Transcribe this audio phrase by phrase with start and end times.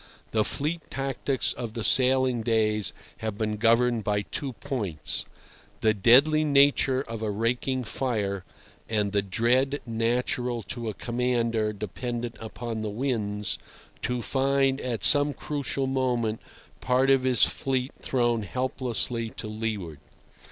[0.31, 5.25] The fleet tactics of the sailing days have been governed by two points:
[5.81, 8.43] the deadly nature of a raking fire,
[8.89, 13.59] and the dread, natural to a commander dependent upon the winds,
[14.01, 16.41] to find at some crucial moment
[16.79, 19.99] part of his fleet thrown hopelessly to leeward.